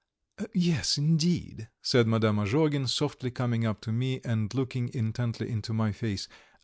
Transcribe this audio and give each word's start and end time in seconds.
"Yes, 0.55 0.97
indeed," 0.97 1.69
said 1.83 2.07
Madame 2.07 2.37
Azhogin, 2.39 2.89
softly 2.89 3.29
coming 3.29 3.67
up 3.67 3.81
to 3.81 3.91
me 3.91 4.19
and 4.25 4.51
looking 4.51 4.89
intently 4.95 5.47
into 5.47 5.73
my 5.73 5.91
face. 5.91 6.27